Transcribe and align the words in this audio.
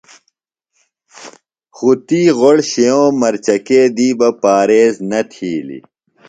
خو 1.75 1.89
تی 2.07 2.21
غوۡڑ 2.37 2.57
شِیوم 2.69 3.11
مرچکے 3.21 3.81
دی 3.95 4.09
بہ 4.19 4.29
پاریز 4.41 4.93
نہ 5.09 5.19
تِھیلیۡ۔ 5.31 5.83